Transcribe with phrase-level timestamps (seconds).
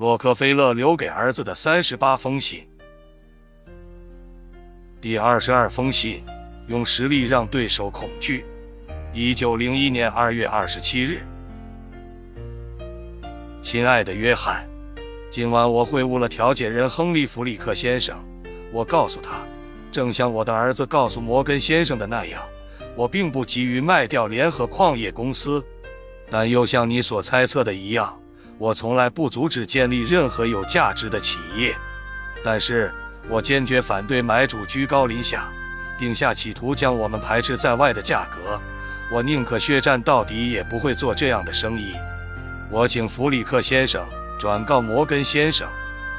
[0.00, 2.66] 洛克菲勒留给儿子的三十八封信。
[4.98, 6.24] 第二十二封信：
[6.68, 8.46] 用实力让对手恐惧。
[9.12, 11.20] 一九零一年二月二十七日，
[13.60, 14.66] 亲爱的约翰，
[15.30, 18.16] 今晚我会晤了调解人亨利·弗里克先生。
[18.72, 19.42] 我告诉他，
[19.92, 22.42] 正像我的儿子告诉摩根先生的那样，
[22.96, 25.62] 我并不急于卖掉联合矿业公司，
[26.30, 28.18] 但又像你所猜测的一样。
[28.60, 31.74] 我从来不阻止建立任何有价值的企业，
[32.44, 32.92] 但是
[33.26, 35.48] 我坚决反对买主居高临下，
[35.98, 38.60] 定下企图将我们排斥在外的价格。
[39.10, 41.94] 我宁可血战到底，也不会做这样的生意。
[42.70, 44.06] 我请弗里克先生
[44.38, 45.66] 转告摩根先生，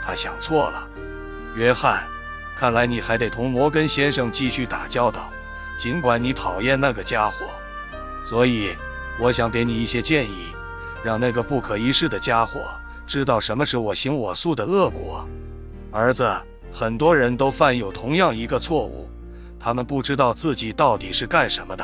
[0.03, 0.87] 他想错了。
[1.55, 2.07] 约翰，
[2.57, 5.29] 看来你还得同摩根先生继续打交道，
[5.77, 7.35] 尽管你讨厌那个家伙。
[8.25, 8.75] 所以，
[9.19, 10.47] 我想给你一些建议。
[11.03, 12.59] 让那个不可一世的家伙
[13.07, 15.27] 知道什么是我行我素的恶果，
[15.91, 16.29] 儿子。
[16.73, 19.09] 很多人都犯有同样一个错误，
[19.59, 21.83] 他们不知道自己到底是干什么的。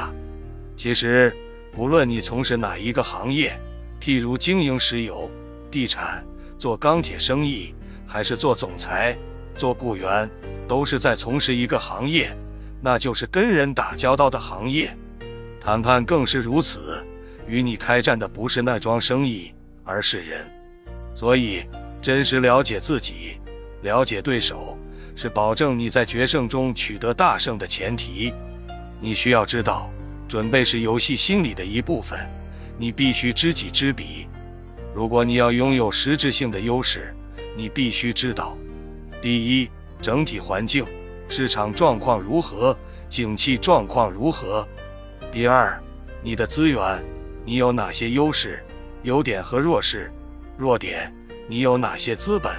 [0.77, 1.35] 其实，
[1.75, 3.59] 不论你从事哪一个行业，
[3.99, 5.29] 譬如经营石油、
[5.69, 6.23] 地产、
[6.57, 7.75] 做钢铁生意，
[8.07, 9.17] 还是做总裁、
[9.55, 10.29] 做雇员，
[10.69, 12.33] 都是在从事一个行业，
[12.81, 14.95] 那就是跟人打交道的行业。
[15.59, 17.05] 谈判更是如此。
[17.47, 19.51] 与你开战的不是那桩生意，
[19.83, 20.45] 而是人。
[21.15, 21.63] 所以，
[22.01, 23.37] 真实了解自己、
[23.81, 24.77] 了解对手，
[25.15, 28.33] 是保证你在决胜中取得大胜的前提。
[28.99, 29.89] 你需要知道，
[30.27, 32.19] 准备是游戏心理的一部分。
[32.77, 34.27] 你必须知己知彼。
[34.93, 37.15] 如果你要拥有实质性的优势，
[37.55, 38.55] 你必须知道：
[39.21, 39.69] 第一，
[40.01, 40.85] 整体环境、
[41.29, 42.77] 市场状况如何，
[43.09, 44.63] 景气状况如何；
[45.31, 45.81] 第二，
[46.21, 47.03] 你的资源。
[47.47, 48.61] 你有哪些优势、
[49.03, 50.11] 优点和弱势？
[50.57, 51.09] 弱点，
[51.47, 52.51] 你有哪些资本？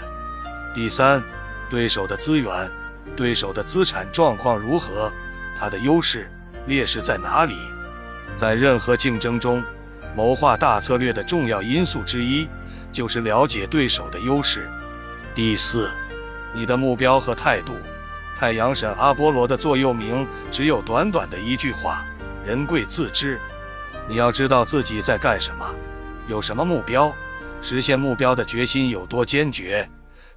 [0.74, 1.22] 第三，
[1.68, 2.50] 对手的资源、
[3.14, 5.12] 对手的资产状况如何？
[5.60, 6.26] 他的优势、
[6.66, 7.54] 劣势在哪里？
[8.38, 9.62] 在任何竞争中，
[10.16, 12.48] 谋划大策略的重要因素之一
[12.90, 14.70] 就是了解对手的优势。
[15.34, 15.90] 第四，
[16.54, 17.74] 你的目标和态度。
[18.38, 22.06] 太阳神阿波罗的座右铭只有短短的一句话：
[22.46, 23.38] 人贵自知。
[24.08, 25.66] 你要知道自己在干什么，
[26.28, 27.12] 有什么目标，
[27.60, 29.86] 实现目标的决心有多坚决，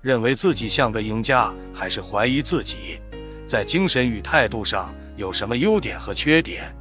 [0.02, 3.00] 认为自己像个赢家，还是怀疑自己，
[3.48, 6.76] 在精神与态度上有什么优点和缺点。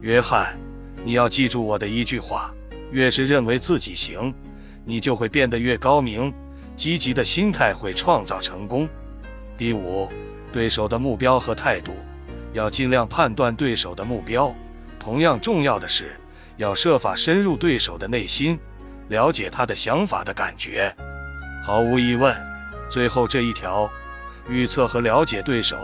[0.00, 0.58] 约翰，
[1.04, 2.52] 你要记住我的一句话：
[2.90, 4.34] 越是认为自己行，
[4.84, 6.34] 你就会变得越高明。
[6.76, 8.88] 积极的心态会创造成功。
[9.56, 10.08] 第五，
[10.52, 11.92] 对手的目标和态度，
[12.52, 14.52] 要尽量判断对手的目标。
[14.98, 16.12] 同样重要的是。
[16.56, 18.58] 要设法深入对手的内心，
[19.08, 20.94] 了解他的想法的感觉。
[21.64, 22.34] 毫无疑问，
[22.88, 23.90] 最后这一条，
[24.48, 25.76] 预测和了解对手，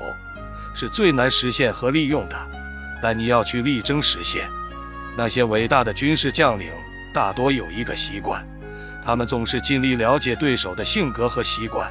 [0.74, 2.36] 是最难实现和利用的。
[3.02, 4.48] 但你要去力争实现。
[5.16, 6.70] 那些伟大的军事将领
[7.12, 8.46] 大多有一个习惯，
[9.04, 11.90] 他们总是尽力了解对手的性格和习惯，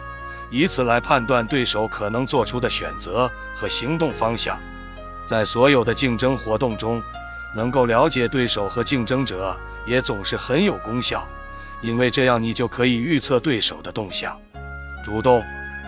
[0.50, 4.58] 以此来判断对手可能做出的选择和行动方向。
[5.28, 7.04] 在所有的竞争活动中。
[7.56, 11.28] 能够了解对手和竞争者也总是很有功效，
[11.82, 14.38] 因为这样你就可以预测对手的动向。
[15.04, 15.44] 主动、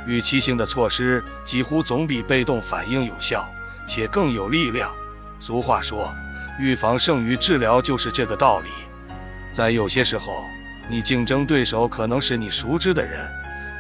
[0.08, 3.48] 预期性的措施几乎总比被动反应有效，
[3.88, 4.92] 且更有力量。
[5.40, 6.12] 俗话说，
[6.60, 8.70] 预防胜于治疗，就是这个道理。
[9.54, 10.44] 在有些时候，
[10.90, 13.30] 你竞争对手可能是你熟知的人，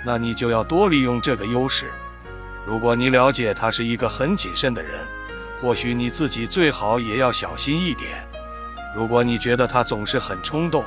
[0.05, 1.89] 那你就要多利用这个优势。
[2.65, 4.91] 如果你了解他是一个很谨慎的人，
[5.61, 8.09] 或许你自己最好也要小心一点。
[8.95, 10.83] 如果你觉得他总是很冲动，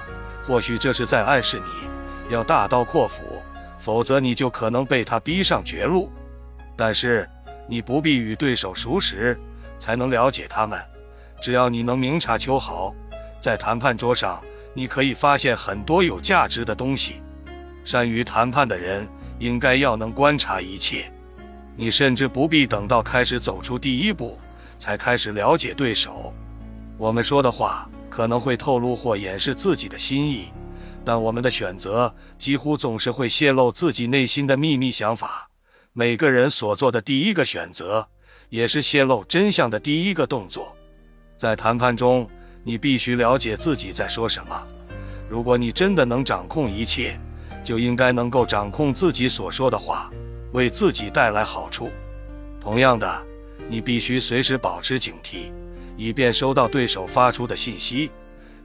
[0.47, 3.41] 或许这是在暗示你要大刀阔斧，
[3.79, 6.11] 否则你就可能被他逼上绝路。
[6.77, 7.29] 但是
[7.69, 9.39] 你不必与对手熟识
[9.79, 10.81] 才能了解他们，
[11.41, 12.93] 只要你能明察秋毫，
[13.41, 14.41] 在谈判桌上
[14.75, 17.23] 你可以发现很多有价值的东西。
[17.85, 19.07] 善于谈判的人
[19.39, 21.11] 应该要能观察一切，
[21.77, 24.39] 你甚至不必等到开始走出第一步。
[24.85, 26.31] 才开始了解对手，
[26.99, 30.49] 我们说的话可能会透露或掩饰自己的心意，
[31.03, 35.49] 但我们的选择几乎总是会泄露自己内心的秘密想法。
[35.95, 38.07] 每个人所做的第一个选择，
[38.51, 40.77] 也是泄露真相的第一个动作。
[41.39, 42.29] 在谈判中，
[42.63, 44.63] 你必须了解自己在说什么。
[45.31, 47.19] 如果你真的能掌控一切，
[47.65, 50.11] 就应该能够掌控自己所说的话，
[50.53, 51.89] 为自己带来好处。
[52.61, 53.34] 同样的。
[53.69, 55.53] 你必须随时保持警惕，
[55.97, 58.11] 以便收到对手发出的信息。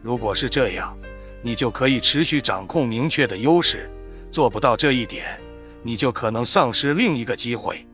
[0.01, 0.97] 如果是这样，
[1.41, 3.89] 你就可以持续掌控明确的优势，
[4.31, 5.39] 做不到这一点，
[5.83, 7.85] 你就可能丧失另一个机会。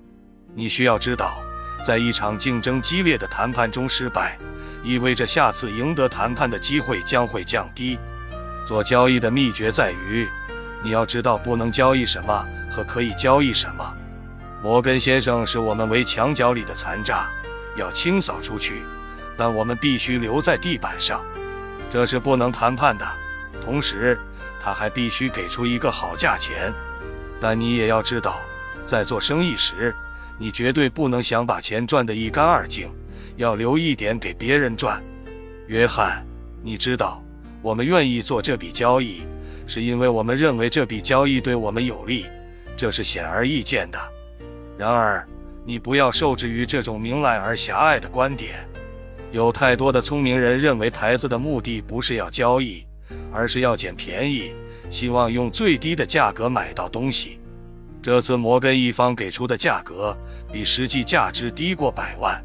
[0.53, 1.37] 你需要知道，
[1.83, 4.37] 在一场竞争激烈的谈判中失败，
[4.83, 7.97] 意味着下次赢得谈判的机会将会降低。
[8.67, 10.27] 做交易的秘诀在于，
[10.83, 13.93] 你要知道不能交易什么和可以交易什么。
[14.61, 17.29] 摩根先生视我们为墙角里的残渣，
[17.75, 18.81] 要清扫出去，
[19.37, 21.23] 但我们必须留在地板上，
[21.91, 23.05] 这是不能谈判的。
[23.63, 24.17] 同时，
[24.63, 26.73] 他还必须给出一个好价钱。
[27.39, 28.39] 但你也要知道，
[28.85, 29.93] 在做生意时，
[30.37, 32.89] 你绝对不能想把钱赚得一干二净，
[33.35, 35.01] 要留一点给别人赚。
[35.67, 36.25] 约翰，
[36.63, 37.21] 你知道。
[37.61, 39.23] 我们愿意做这笔交易，
[39.65, 42.27] 是因为我们认为这笔交易对我们有利，
[42.77, 43.99] 这是显而易见的。
[44.77, 45.25] 然而，
[45.65, 48.67] 你不要受制于这种明来而狭隘的观点。
[49.31, 52.85] 有太多的聪明人认为牌子的目的不是要交易，
[53.31, 54.51] 而是要捡便宜，
[54.89, 57.39] 希望用最低的价格买到东西。
[58.01, 60.15] 这次摩根一方给出的价格
[60.51, 62.39] 比实际价值低过百万。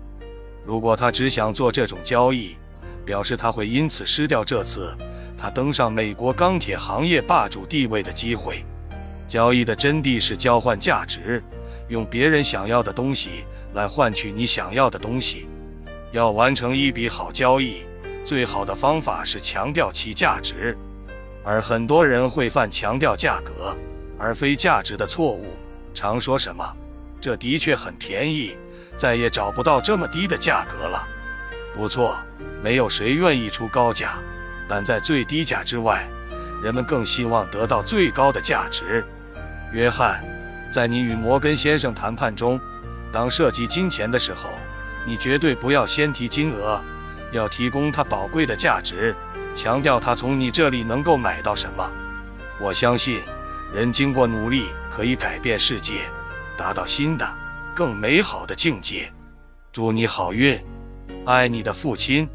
[0.65, 2.57] 如果他只想做这种交易，
[3.05, 4.97] 表示他会因此失掉这次。
[5.37, 8.65] 他登上美国钢铁行业霸主地位的机会。
[9.29, 11.43] 交易的真谛是交换价值，
[11.91, 13.45] 用别人想要的东西
[13.75, 15.47] 来换取你想要的东西。
[16.13, 17.83] 要完成一笔好交易，
[18.25, 20.77] 最好的方法是强调其价值。
[21.45, 23.77] 而很多人会犯强调价格
[24.19, 25.55] 而非价值的错误，
[25.93, 26.65] 常说什么
[27.21, 28.55] “这的确很便宜，
[28.97, 31.07] 再也找不到这么低的价格了”。
[31.75, 32.17] 不错，
[32.63, 34.19] 没有谁愿意出高价。
[34.69, 36.07] 但在最低价之外，
[36.63, 39.05] 人们更希望得到最高的价值。
[39.73, 40.23] 约翰，
[40.71, 42.61] 在你与摩根先生谈判中，
[43.13, 44.51] 当涉及金钱的时候，
[45.05, 46.81] 你绝对不要先提金额，
[47.33, 49.15] 要提供他宝贵的价值，
[49.55, 51.91] 强调他从你这里能够买到什么。
[52.61, 53.21] 我相信，
[53.75, 56.03] 人经过努力可以改变世界，
[56.57, 57.29] 达到新的、
[57.75, 59.13] 更美好的境界。
[59.73, 60.61] 祝你好运，
[61.25, 62.29] 爱你的父亲。